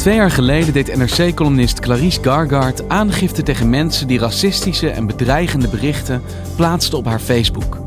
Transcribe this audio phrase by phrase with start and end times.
[0.00, 6.22] Twee jaar geleden deed NRC-columnist Clarice Gargard aangifte tegen mensen die racistische en bedreigende berichten
[6.56, 7.78] plaatsten op haar Facebook.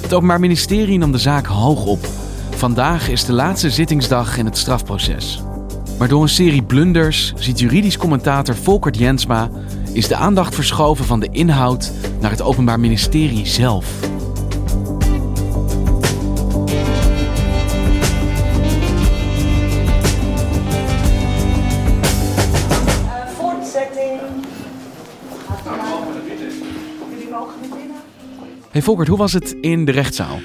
[0.00, 2.06] Het Openbaar Ministerie nam de zaak hoog op.
[2.50, 5.42] Vandaag is de laatste zittingsdag in het strafproces.
[5.98, 9.50] Maar door een serie blunders, ziet juridisch commentator Volkert Jensma,
[9.92, 14.11] is de aandacht verschoven van de inhoud naar het Openbaar Ministerie zelf.
[28.72, 30.38] Hey Volkert, hoe was het in de rechtszaal?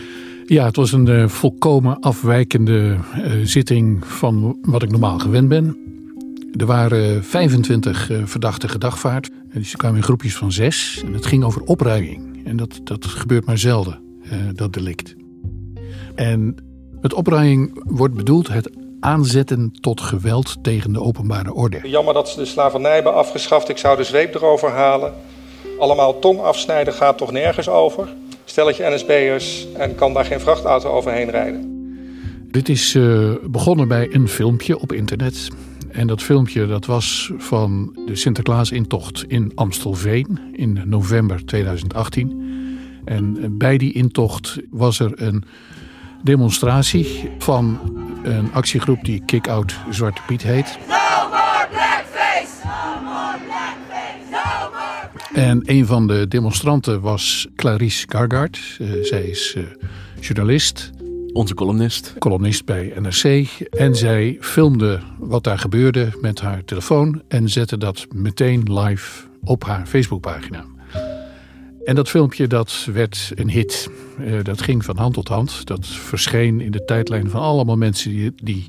[0.45, 5.77] Ja, het was een eh, volkomen afwijkende eh, zitting van wat ik normaal gewend ben.
[6.57, 9.29] Er waren 25 uh, verdachten gedagvaard.
[9.49, 11.01] En die kwamen in groepjes van zes.
[11.05, 12.45] En het ging over opruiing.
[12.45, 15.15] En dat, dat gebeurt maar zelden, eh, dat delict.
[16.15, 16.55] En
[17.01, 21.79] met opruiing wordt bedoeld het aanzetten tot geweld tegen de openbare orde.
[21.83, 23.69] Jammer dat ze de slavernij hebben afgeschaft.
[23.69, 25.13] Ik zou de zweep erover halen.
[25.77, 28.07] Allemaal tong afsnijden gaat toch nergens over.
[28.45, 31.75] Stelletje NSB'ers en kan daar geen vrachtauto overheen rijden.
[32.51, 35.47] Dit is uh, begonnen bij een filmpje op internet.
[35.91, 42.45] En dat filmpje dat was van de Sinterklaas-intocht in Amstelveen in november 2018.
[43.05, 45.43] En bij die intocht was er een
[46.23, 47.79] demonstratie van
[48.23, 50.77] een actiegroep die Kick-Out Zwarte Piet heet.
[55.37, 58.77] En een van de demonstranten was Clarice Gargard.
[58.81, 59.63] Uh, zij is uh,
[60.19, 60.91] journalist.
[61.33, 62.13] Onze columnist.
[62.19, 63.47] Columnist bij NRC.
[63.69, 67.21] En zij filmde wat daar gebeurde met haar telefoon.
[67.27, 70.65] En zette dat meteen live op haar Facebookpagina.
[71.85, 73.89] En dat filmpje dat werd een hit.
[74.19, 75.65] Uh, dat ging van hand tot hand.
[75.65, 78.67] Dat verscheen in de tijdlijn van allemaal mensen die, die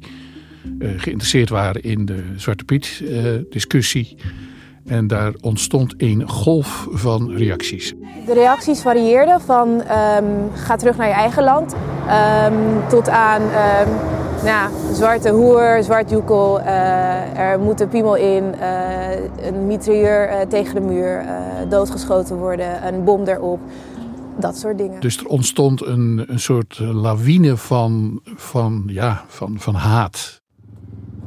[0.80, 3.02] geïnteresseerd waren in de Zwarte Piet
[3.50, 4.16] discussie.
[4.88, 7.94] En daar ontstond een golf van reacties.
[8.26, 13.88] De reacties varieerden van um, ga terug naar je eigen land um, tot aan um,
[14.44, 20.40] nou, zwarte hoer, zwart joekel, uh, er moet een piemel in, uh, een mitrailleur uh,
[20.40, 21.24] tegen de muur,
[21.68, 23.60] doodgeschoten worden, een bom erop.
[24.38, 25.00] Dat soort dingen.
[25.00, 30.40] Dus er ontstond een, een soort lawine van, van, ja, van, van haat.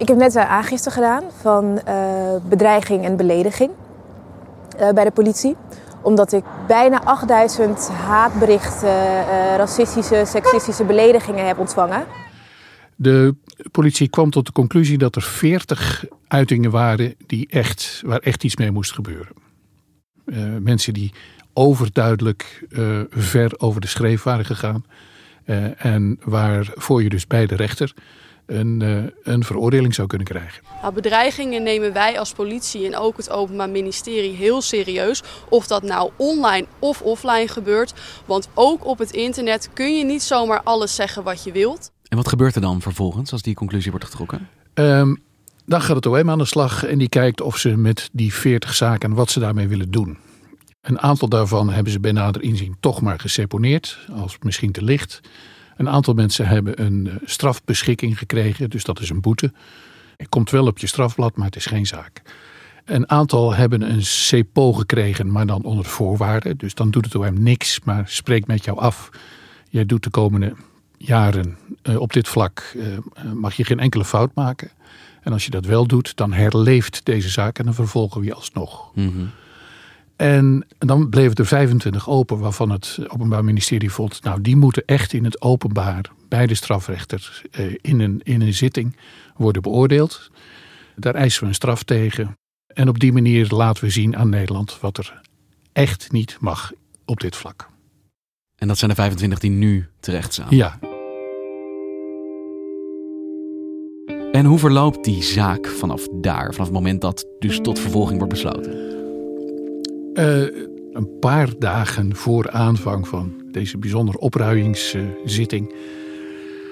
[0.01, 3.71] Ik heb net een aangifte gedaan van uh, bedreiging en belediging
[4.79, 5.55] uh, bij de politie.
[6.01, 9.25] Omdat ik bijna 8000 haatberichten,
[9.57, 12.05] racistische, seksistische beledigingen heb ontvangen.
[12.95, 13.35] De
[13.71, 18.55] politie kwam tot de conclusie dat er 40 uitingen waren die echt, waar echt iets
[18.55, 19.33] mee moest gebeuren.
[20.63, 21.13] mensen die
[21.53, 22.67] overduidelijk
[23.09, 24.85] ver over de schreef waren gegaan.
[25.77, 27.93] en waarvoor je dus bij de rechter
[28.51, 30.63] een, uh, een veroordeling zou kunnen krijgen.
[30.81, 35.23] Nou, bedreigingen nemen wij als politie en ook het Openbaar Ministerie heel serieus.
[35.49, 37.93] Of dat nou online of offline gebeurt.
[38.25, 41.91] Want ook op het internet kun je niet zomaar alles zeggen wat je wilt.
[42.07, 44.49] En wat gebeurt er dan vervolgens als die conclusie wordt getrokken?
[44.73, 45.23] Um,
[45.65, 48.73] dan gaat het OM aan de slag en die kijkt of ze met die 40
[48.73, 50.17] zaken wat ze daarmee willen doen.
[50.81, 55.21] Een aantal daarvan hebben ze bij nader inzien toch maar geseponeerd, als misschien te licht.
[55.81, 59.53] Een aantal mensen hebben een strafbeschikking gekregen, dus dat is een boete.
[60.17, 62.21] Het komt wel op je strafblad, maar het is geen zaak.
[62.85, 66.57] Een aantal hebben een CPO gekregen, maar dan onder voorwaarden.
[66.57, 69.09] Dus dan doet het OM niks, maar spreekt met jou af.
[69.69, 70.53] Jij doet de komende
[70.97, 72.85] jaren uh, op dit vlak, uh,
[73.33, 74.71] mag je geen enkele fout maken.
[75.21, 78.33] En als je dat wel doet, dan herleeft deze zaak en dan vervolgen we je
[78.33, 78.91] alsnog.
[78.95, 79.29] Mm.
[80.21, 85.13] En dan bleven er 25 open, waarvan het Openbaar Ministerie vond, nou die moeten echt
[85.13, 88.95] in het openbaar beide strafrechters eh, in een, in een zitting
[89.35, 90.31] worden beoordeeld.
[90.95, 92.37] Daar eisen we een straf tegen.
[92.73, 95.21] En op die manier laten we zien aan Nederland wat er
[95.73, 96.71] echt niet mag
[97.05, 97.69] op dit vlak.
[98.55, 100.47] En dat zijn de 25 die nu terecht staan.
[100.49, 100.79] Ja,
[104.31, 108.33] En hoe verloopt die zaak vanaf daar, vanaf het moment dat dus tot vervolging wordt
[108.33, 109.00] besloten?
[110.13, 110.41] Eh,
[110.93, 115.73] een paar dagen voor aanvang van deze bijzondere opruimingszitting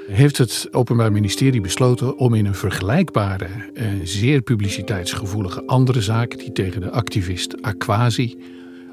[0.07, 6.51] heeft het Openbaar Ministerie besloten om in een vergelijkbare, eh, zeer publiciteitsgevoelige andere zaak, die
[6.51, 8.37] tegen de activist Aquasi,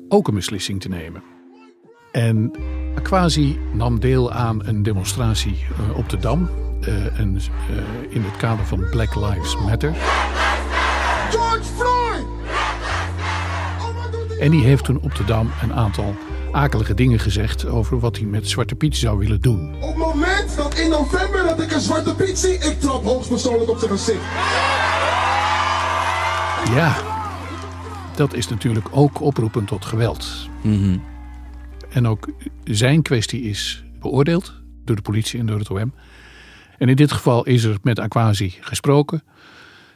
[0.09, 1.23] ook een beslissing te nemen.
[2.13, 2.51] En
[2.95, 6.49] Aquasi nam deel aan een demonstratie eh, op de Dam
[7.17, 7.39] en,
[8.09, 9.93] in het kader van Black Lives Matter.
[11.31, 11.76] George!
[14.41, 16.17] En die heeft toen op de Dam een aantal
[16.53, 19.75] akelige dingen gezegd over wat hij met Zwarte Piet zou willen doen.
[19.75, 23.71] Op het moment dat in november dat ik een Zwarte Piet zie, ik trap hoogstpersoonlijk
[23.71, 24.23] op zijn gezicht.
[26.75, 26.97] Ja,
[28.17, 30.49] dat is natuurlijk ook oproepen tot geweld.
[30.63, 31.03] Mm -hmm.
[31.89, 32.29] En ook
[32.65, 34.53] zijn kwestie is beoordeeld
[34.85, 35.95] door de politie en door het OM.
[36.79, 39.23] En in dit geval is er met Aquasi gesproken.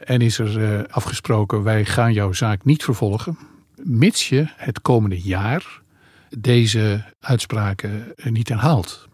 [0.03, 3.37] En is er uh, afgesproken, wij gaan jouw zaak niet vervolgen.
[3.83, 5.81] Mits je het komende jaar
[6.37, 9.07] deze uitspraken niet herhaalt.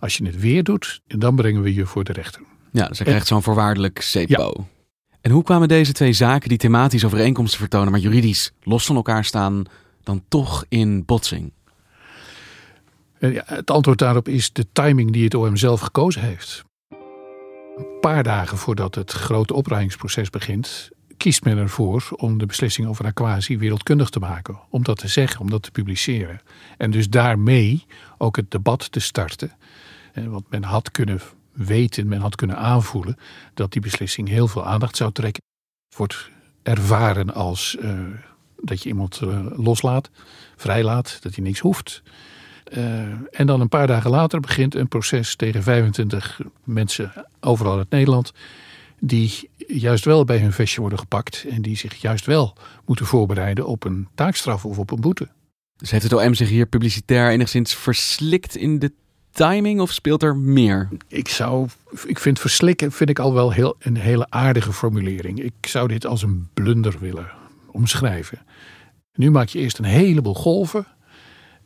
[0.00, 2.42] Als je het weer doet, dan brengen we je voor de rechter.
[2.70, 4.54] Ja, dus hij krijgt zo'n voorwaardelijk CEPO.
[4.56, 4.64] Ja.
[5.20, 9.24] En hoe kwamen deze twee zaken die thematisch overeenkomsten vertonen, maar juridisch los van elkaar
[9.24, 9.64] staan,
[10.02, 11.52] dan toch in botsing?
[13.18, 16.64] Ja, het antwoord daarop is de timing die het OM zelf gekozen heeft.
[17.76, 23.04] Een paar dagen voordat het grote opruimingsproces begint, kiest men ervoor om de beslissing over
[23.04, 24.58] Aquasi wereldkundig te maken.
[24.68, 26.40] Om dat te zeggen, om dat te publiceren.
[26.78, 27.84] En dus daarmee
[28.18, 29.52] ook het debat te starten.
[30.14, 31.20] Want men had kunnen
[31.52, 33.16] weten, men had kunnen aanvoelen
[33.54, 35.42] dat die beslissing heel veel aandacht zou trekken.
[35.88, 36.30] Het wordt
[36.62, 38.00] ervaren als uh,
[38.60, 40.10] dat je iemand uh, loslaat,
[40.56, 42.02] vrijlaat, dat hij niks hoeft.
[43.30, 48.32] En dan een paar dagen later begint een proces tegen 25 mensen overal uit Nederland.
[49.04, 51.46] Die juist wel bij hun vestje worden gepakt.
[51.50, 52.56] En die zich juist wel
[52.86, 55.28] moeten voorbereiden op een taakstraf of op een boete.
[55.76, 58.92] Dus heeft het OM zich hier publicitair enigszins verslikt in de
[59.30, 60.88] timing of speelt er meer?
[61.08, 61.68] Ik zou,
[62.06, 65.40] ik vind verslikken vind ik al wel heel, een hele aardige formulering.
[65.40, 67.30] Ik zou dit als een blunder willen
[67.70, 68.38] omschrijven.
[69.14, 70.86] Nu maak je eerst een heleboel golven.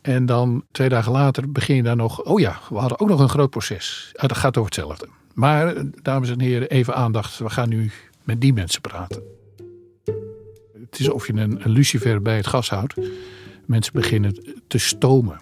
[0.07, 2.23] En dan twee dagen later begin je daar nog.
[2.23, 4.11] Oh ja, we hadden ook nog een groot proces.
[4.13, 5.07] Ah, dat gaat over hetzelfde.
[5.33, 7.37] Maar, dames en heren, even aandacht.
[7.37, 7.91] We gaan nu
[8.23, 9.23] met die mensen praten.
[10.79, 12.93] Het is of je een, een lucifer bij het gas houdt.
[13.65, 15.39] Mensen beginnen te stomen.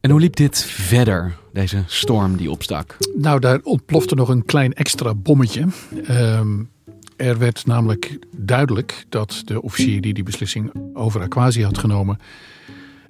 [0.00, 2.96] En hoe liep dit verder, deze storm die opstak?
[3.14, 5.66] Nou, daar ontplofte nog een klein extra bommetje.
[6.10, 6.70] Um,
[7.16, 12.18] er werd namelijk duidelijk dat de officier die die beslissing over Aquasi had genomen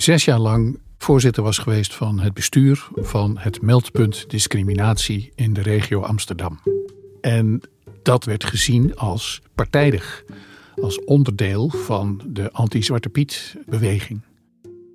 [0.03, 5.63] zes jaar lang voorzitter was geweest van het bestuur van het meldpunt discriminatie in de
[5.63, 6.61] regio Amsterdam.
[7.21, 7.61] En
[8.03, 10.25] dat werd gezien als partijdig,
[10.81, 14.21] als onderdeel van de anti-Zwarte Piet beweging.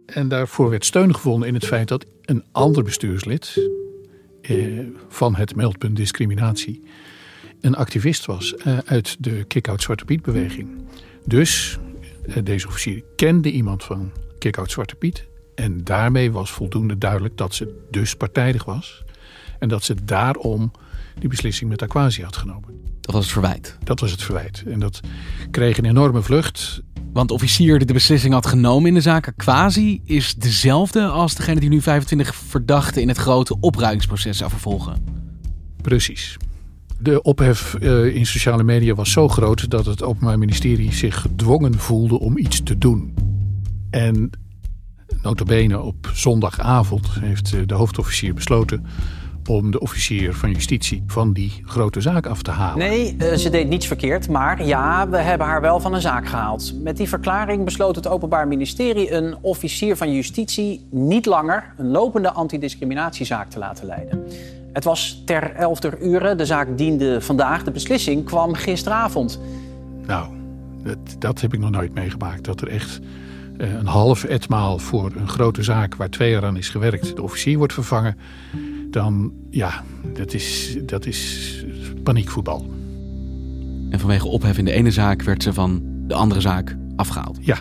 [0.05, 3.69] En daarvoor werd steun gevonden in het feit dat een ander bestuurslid
[4.41, 6.83] eh, van het meldpunt discriminatie
[7.61, 10.69] een activist was eh, uit de kick-out Zwarte Piet beweging.
[11.25, 11.77] Dus
[12.25, 15.27] eh, deze officier kende iemand van kick-out Zwarte Piet.
[15.55, 19.03] En daarmee was voldoende duidelijk dat ze dus partijdig was.
[19.59, 20.71] En dat ze daarom
[21.19, 22.69] die beslissing met Aquasi had genomen.
[23.01, 23.77] Dat was het verwijt.
[23.83, 24.63] Dat was het verwijt.
[24.67, 24.99] En dat
[25.51, 26.81] kreeg een enorme vlucht.
[27.13, 31.35] Want de officier die de beslissing had genomen in de zaak Aquasi is dezelfde als
[31.35, 35.03] degene die nu 25 verdachten in het grote opruimingsproces zou vervolgen.
[35.81, 36.37] Precies.
[36.99, 41.79] De ophef uh, in sociale media was zo groot dat het Openbaar Ministerie zich gedwongen
[41.79, 43.13] voelde om iets te doen.
[43.97, 44.29] En
[45.21, 48.85] notabene op zondagavond heeft de hoofdofficier besloten
[49.49, 52.77] om de officier van justitie van die grote zaak af te halen.
[52.77, 56.27] Nee, uh, ze deed niets verkeerd, maar ja, we hebben haar wel van een zaak
[56.27, 56.73] gehaald.
[56.83, 62.31] Met die verklaring besloot het Openbaar Ministerie een officier van justitie niet langer een lopende
[62.31, 64.23] antidiscriminatiezaak te laten leiden.
[64.73, 66.37] Het was ter elfder uur.
[66.37, 67.63] De zaak diende vandaag.
[67.63, 69.39] De beslissing kwam gisteravond.
[70.07, 70.27] Nou,
[70.83, 72.43] dat, dat heb ik nog nooit meegemaakt.
[72.43, 72.99] Dat er echt
[73.57, 77.57] een half etmaal voor een grote zaak waar twee jaar aan is gewerkt, de officier
[77.57, 78.17] wordt vervangen.
[78.89, 79.83] Dan, ja,
[80.13, 81.51] dat is, dat is
[82.03, 82.65] paniekvoetbal.
[83.89, 87.37] En vanwege ophef in de ene zaak werd ze van de andere zaak afgehaald.
[87.41, 87.57] Ja.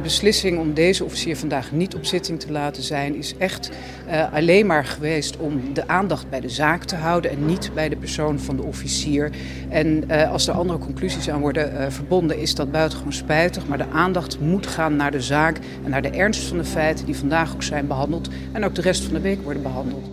[0.00, 3.70] Beslissing om deze officier vandaag niet op zitting te laten zijn is echt
[4.08, 7.88] uh, alleen maar geweest om de aandacht bij de zaak te houden en niet bij
[7.88, 9.30] de persoon van de officier.
[9.68, 13.66] En uh, als er andere conclusies aan worden uh, verbonden, is dat buitengewoon spijtig.
[13.66, 17.06] Maar de aandacht moet gaan naar de zaak en naar de ernst van de feiten
[17.06, 20.10] die vandaag ook zijn behandeld en ook de rest van de week worden behandeld.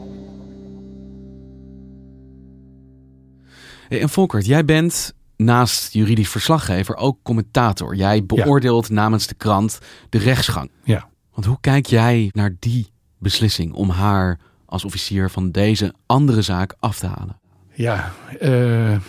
[3.90, 7.96] En Volkert, jij bent naast juridisch verslaggever ook commentator.
[7.96, 10.72] Jij beoordeelt namens de krant de rechtsgang.
[10.84, 11.10] Ja.
[11.34, 16.76] Want hoe kijk jij naar die beslissing om haar als officier van deze andere zaak
[16.80, 17.40] af te halen?
[17.74, 19.00] Ja, uh,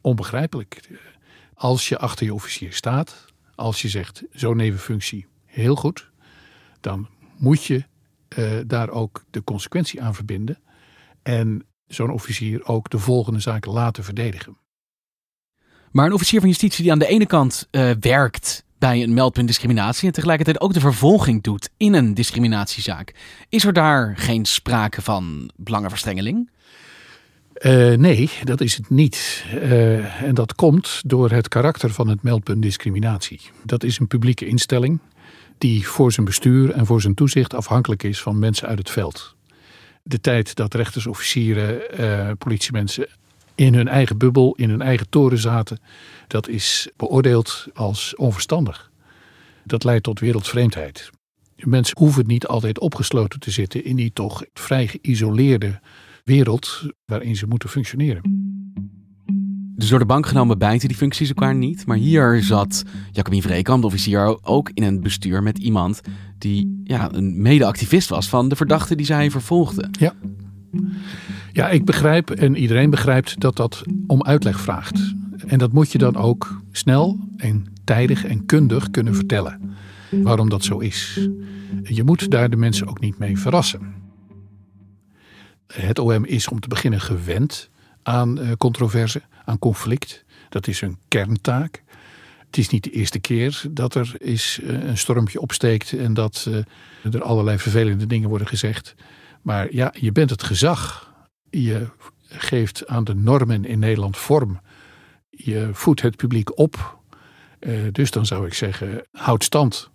[0.00, 0.90] onbegrijpelijk.
[1.54, 6.10] Als je achter je officier staat, als je zegt zo'n nevenfunctie heel goed,
[6.80, 7.08] dan
[7.38, 7.84] moet je
[8.38, 10.58] uh, daar ook de consequentie aan verbinden.
[11.22, 14.56] En zo'n officier ook de volgende zaken laten verdedigen.
[15.94, 19.46] Maar een officier van justitie die aan de ene kant uh, werkt bij een meldpunt
[19.46, 23.14] discriminatie en tegelijkertijd ook de vervolging doet in een discriminatiezaak,
[23.48, 26.50] is er daar geen sprake van belangenverstrengeling?
[27.54, 29.44] Uh, nee, dat is het niet.
[29.54, 33.40] Uh, en dat komt door het karakter van het meldpunt discriminatie.
[33.64, 34.98] Dat is een publieke instelling
[35.58, 39.34] die voor zijn bestuur en voor zijn toezicht afhankelijk is van mensen uit het veld.
[40.02, 41.82] De tijd dat rechters, officieren,
[42.38, 43.08] politiemensen
[43.54, 45.78] in hun eigen bubbel, in hun eigen toren zaten,
[46.26, 48.90] dat is beoordeeld als onverstandig.
[49.64, 51.10] Dat leidt tot wereldvreemdheid.
[51.56, 55.80] Mensen hoeven niet altijd opgesloten te zitten in die toch vrij geïsoleerde
[56.24, 58.22] wereld waarin ze moeten functioneren.
[59.76, 61.86] Dus door de bank genomen bijten die functies elkaar niet.
[61.86, 62.82] Maar hier zat
[63.12, 66.00] Jacobin Vreekamp, de officier, ook in een bestuur met iemand
[66.38, 69.88] die ja, een mede-activist was van de verdachte die zij vervolgde.
[69.98, 70.14] Ja.
[71.52, 75.14] Ja, ik begrijp en iedereen begrijpt dat dat om uitleg vraagt.
[75.46, 79.60] En dat moet je dan ook snel en tijdig en kundig kunnen vertellen.
[80.10, 81.28] Waarom dat zo is.
[81.82, 83.94] Je moet daar de mensen ook niet mee verrassen.
[85.72, 87.70] Het OM is om te beginnen gewend
[88.02, 90.24] aan eh, controverse, aan conflict.
[90.48, 91.82] Dat is een kerntaak.
[92.46, 96.48] Het is niet de eerste keer dat er is eh, een stormpje opsteekt en dat
[96.48, 98.94] eh, er allerlei vervelende dingen worden gezegd.
[99.44, 101.12] Maar ja, je bent het gezag.
[101.50, 101.86] Je
[102.28, 104.60] geeft aan de normen in Nederland vorm.
[105.30, 106.98] Je voedt het publiek op.
[107.92, 109.90] dus dan zou ik zeggen, houd stand.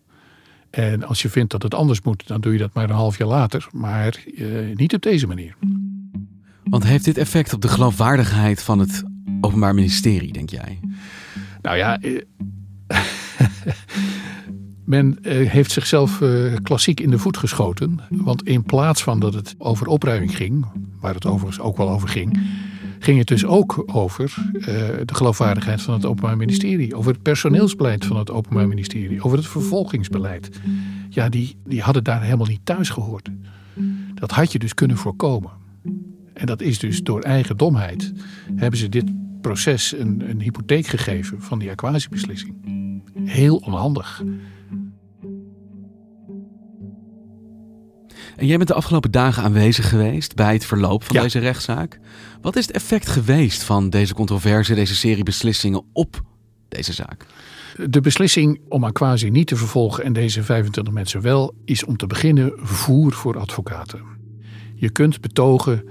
[0.70, 3.18] En als je vindt dat het anders moet, dan doe je dat maar een half
[3.18, 3.68] jaar later.
[3.72, 4.24] Maar
[4.74, 5.56] niet op deze manier.
[6.64, 9.04] Want heeft dit effect op de geloofwaardigheid van het
[9.42, 10.80] Openbaar Ministerie, denk jij?
[11.62, 12.00] Nou ja,
[14.90, 18.00] men eh, heeft zichzelf eh, klassiek in de voet geschoten.
[18.10, 20.66] Want in plaats van dat het over opruiming ging,
[21.00, 22.40] waar het overigens ook wel over ging,
[23.00, 24.66] ging het dus ook over uh,
[25.06, 26.96] de geloofwaardigheid van het Openbaar Ministerie.
[26.96, 29.24] Over het personeelsbeleid van het Openbaar Ministerie.
[29.24, 30.50] Over het vervolgingsbeleid.
[31.10, 33.30] Ja, die, die hadden daar helemaal niet thuis gehoord.
[34.14, 35.52] Dat had je dus kunnen voorkomen.
[36.34, 38.14] En dat is dus door eigen domheid
[38.56, 42.54] hebben ze dit proces een, een hypotheek gegeven van die aquasiebeslissing.
[43.24, 44.24] Heel onhandig.
[48.40, 52.00] En jij bent de afgelopen dagen aanwezig geweest bij het verloop van deze rechtszaak.
[52.42, 56.22] Wat is het effect geweest van deze controverse, deze serie beslissingen op
[56.70, 57.26] deze zaak?
[57.88, 62.08] De beslissing om Aquasi niet te vervolgen en deze 25 mensen wel, is om te
[62.08, 64.02] beginnen voer voor advocaten.
[64.76, 65.84] Je kunt betogen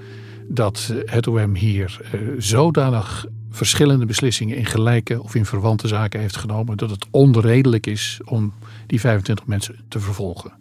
[0.49, 6.37] dat het OM hier uh, zodanig verschillende beslissingen in gelijke of in verwante zaken heeft
[6.37, 8.53] genomen dat het onredelijk is om
[8.87, 10.53] die 25 mensen te vervolgen.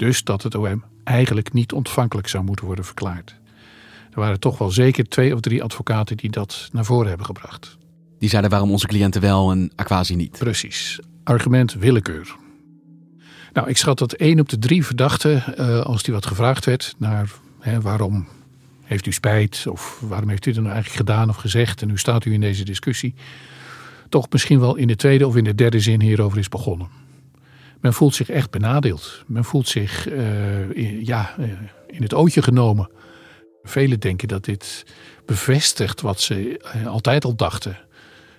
[0.00, 3.34] Dus dat het OM eigenlijk niet ontvankelijk zou moeten worden verklaard.
[4.10, 7.76] Er waren toch wel zeker twee of drie advocaten die dat naar voren hebben gebracht.
[8.18, 10.38] Die zeiden waarom onze cliënten wel en Aquasi niet.
[10.38, 11.00] Precies.
[11.24, 12.36] Argument willekeur.
[13.52, 16.94] Nou, ik schat dat één op de drie verdachten, uh, als die wat gevraagd werd
[16.98, 18.28] naar hè, waarom
[18.82, 19.66] heeft u spijt?
[19.66, 21.82] Of waarom heeft u dat nou eigenlijk gedaan of gezegd?
[21.82, 23.14] En nu staat u in deze discussie.
[24.08, 26.88] Toch misschien wel in de tweede of in de derde zin hierover is begonnen.
[27.80, 29.24] Men voelt zich echt benadeeld.
[29.26, 31.46] Men voelt zich uh, in, ja, uh,
[31.86, 32.90] in het ootje genomen.
[33.62, 34.86] Velen denken dat dit
[35.26, 37.78] bevestigt wat ze uh, altijd al dachten.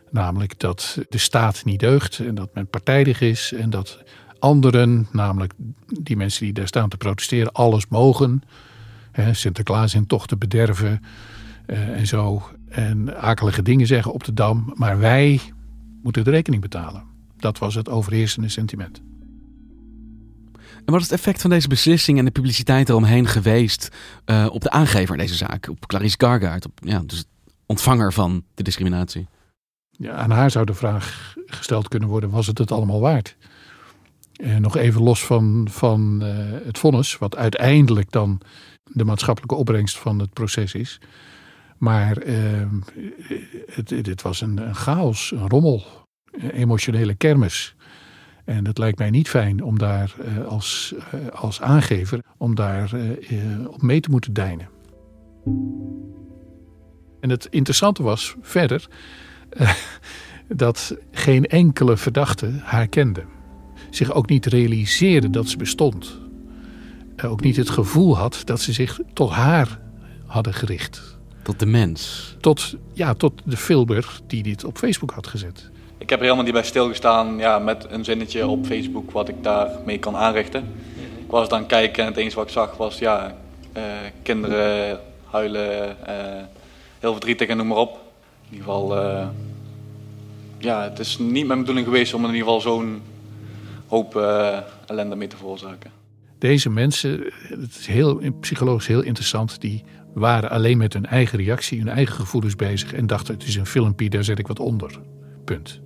[0.09, 4.03] Namelijk dat de staat niet deugt en dat men partijdig is en dat
[4.39, 5.53] anderen, namelijk
[5.85, 8.41] die mensen die daar staan te protesteren, alles mogen.
[9.31, 11.01] Sinterklaas in tochten bederven
[11.65, 12.43] en zo.
[12.69, 14.73] En akelige dingen zeggen op de dam.
[14.75, 15.41] Maar wij
[16.03, 17.03] moeten de rekening betalen.
[17.37, 19.01] Dat was het overheersende sentiment.
[20.91, 23.89] Wat is het effect van deze beslissing en de publiciteit eromheen geweest
[24.25, 25.69] uh, op de aangever in deze zaak?
[25.69, 27.25] Op Clarice Gargaard, op, ja, dus
[27.65, 29.27] ontvanger van de discriminatie.
[29.91, 33.35] Ja, aan haar zou de vraag gesteld kunnen worden, was het het allemaal waard?
[34.37, 36.29] Uh, nog even los van, van uh,
[36.65, 38.41] het vonnis, wat uiteindelijk dan
[38.83, 40.99] de maatschappelijke opbrengst van het proces is.
[41.77, 42.67] Maar uh,
[43.65, 45.85] het, het, was een, een chaos, een rommel,
[46.31, 47.75] een emotionele kermis.
[48.45, 50.15] En het lijkt mij niet fijn om daar
[50.47, 50.93] als,
[51.33, 52.91] als aangever om daar
[53.67, 54.69] op mee te moeten deinen.
[57.19, 58.87] En het interessante was verder
[60.47, 63.23] dat geen enkele verdachte haar kende.
[63.89, 66.19] Zich ook niet realiseerde dat ze bestond.
[67.23, 69.79] Ook niet het gevoel had dat ze zich tot haar
[70.25, 71.19] hadden gericht.
[71.43, 72.35] Tot de mens?
[72.39, 75.71] Tot, ja, tot de filmer die dit op Facebook had gezet.
[76.01, 79.43] Ik heb er helemaal niet bij stilgestaan ja, met een zinnetje op Facebook wat ik
[79.43, 80.63] daarmee kan aanrichten.
[81.19, 83.35] Ik was dan kijken en het enige wat ik zag was ja,
[83.77, 83.83] uh,
[84.23, 86.15] kinderen huilen, uh,
[86.99, 87.91] heel verdrietig en noem maar op.
[88.49, 89.27] In ieder geval, uh,
[90.57, 93.01] ja, het is niet mijn bedoeling geweest om in ieder geval zo'n
[93.87, 94.15] hoop
[94.85, 95.91] ellende mee te veroorzaken.
[96.39, 101.79] Deze mensen, het is heel, psychologisch heel interessant, die waren alleen met hun eigen reactie,
[101.79, 104.99] hun eigen gevoelens bezig en dachten het is een filmpje, daar zet ik wat onder.
[105.45, 105.81] Punt.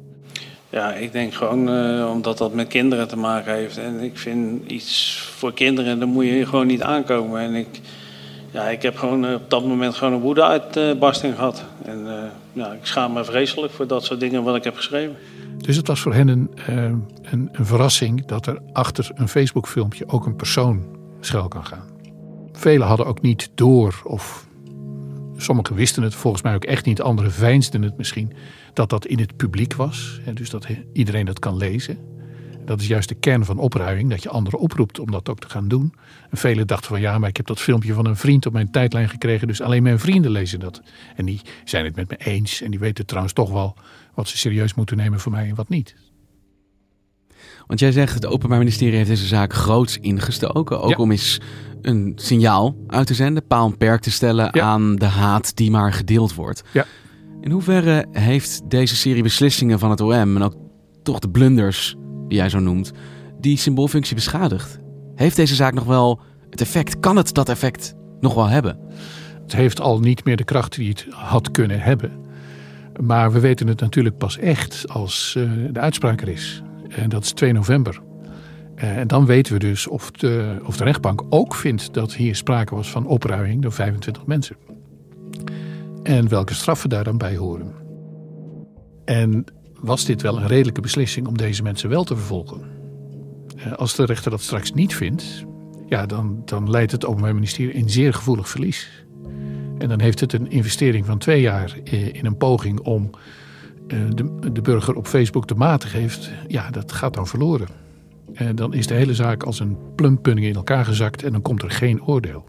[0.75, 3.77] Ja, ik denk gewoon uh, omdat dat met kinderen te maken heeft.
[3.77, 7.41] En ik vind iets voor kinderen, daar moet je gewoon niet aankomen.
[7.41, 7.81] En ik,
[8.51, 11.65] ja, ik heb gewoon op dat moment gewoon een woede-uitbarsting gehad.
[11.85, 12.13] En uh,
[12.53, 15.15] ja, ik schaam me vreselijk voor dat soort dingen wat ik heb geschreven.
[15.57, 20.25] Dus het was voor hen een, een, een, verrassing dat er achter een Facebook-filmpje ook
[20.25, 20.83] een persoon
[21.19, 21.83] schuil kan gaan.
[22.51, 24.47] Velen hadden ook niet door, of
[25.37, 28.33] sommigen wisten het volgens mij ook echt niet, anderen veinsden het misschien,
[28.73, 30.19] dat dat in het publiek was.
[30.33, 31.97] Dus dat iedereen dat kan lezen.
[32.65, 35.49] Dat is juist de kern van opruiming, dat je anderen oproept om dat ook te
[35.49, 35.93] gaan doen.
[36.29, 38.71] En velen dachten van ja, maar ik heb dat filmpje van een vriend op mijn
[38.71, 40.81] tijdlijn gekregen, dus alleen mijn vrienden lezen dat.
[41.15, 43.75] En die zijn het met me eens en die weten trouwens toch wel
[44.13, 45.95] wat ze serieus moeten nemen voor mij en wat niet.
[47.67, 50.81] Want jij zegt, het Openbaar Ministerie heeft deze zaak groots ingestoken.
[50.81, 51.39] Ook om eens
[51.81, 55.93] een signaal uit te zenden, paal en perk te stellen aan de haat die maar
[55.93, 56.63] gedeeld wordt.
[56.71, 56.85] Ja.
[57.41, 60.55] In hoeverre heeft deze serie beslissingen van het OM en ook
[61.03, 61.95] toch de blunders
[62.27, 62.91] die jij zo noemt,
[63.39, 64.79] die symboolfunctie beschadigd?
[65.15, 66.99] Heeft deze zaak nog wel het effect?
[66.99, 68.79] Kan het dat effect nog wel hebben?
[69.41, 72.11] Het heeft al niet meer de kracht die het had kunnen hebben.
[73.01, 76.61] Maar we weten het natuurlijk pas echt als uh, de uitspraak er is.
[76.95, 78.01] En dat is 2 november.
[78.75, 82.35] Uh, en dan weten we dus of de, of de rechtbank ook vindt dat hier
[82.35, 84.55] sprake was van opruiming door 25 mensen.
[86.03, 87.73] En welke straffen daar dan bij horen.
[89.05, 89.45] En
[89.79, 92.61] was dit wel een redelijke beslissing om deze mensen wel te vervolgen?
[93.57, 95.45] Uh, als de rechter dat straks niet vindt,
[95.87, 99.05] ja, dan, dan leidt het Openbaar Ministerie een zeer gevoelig verlies.
[99.77, 103.09] En dan heeft het een investering van twee jaar in een poging om
[103.87, 106.31] de, de burger op Facebook te maten geeft.
[106.47, 107.67] Ja, dat gaat dan verloren.
[108.33, 111.61] En dan is de hele zaak als een plumpunning in elkaar gezakt en dan komt
[111.63, 112.45] er geen oordeel.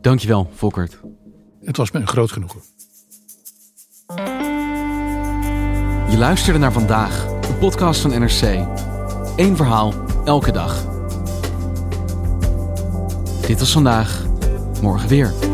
[0.00, 1.00] Dankjewel, Volkert.
[1.64, 2.60] Het was me een groot genoegen.
[6.10, 8.66] Je luisterde naar vandaag, de podcast van NRC.
[9.36, 10.86] Eén verhaal, elke dag.
[13.46, 14.26] Dit was vandaag,
[14.82, 15.53] morgen weer.